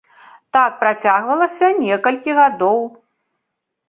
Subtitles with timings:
[0.55, 2.81] Так працягвалася некалькі гадоў.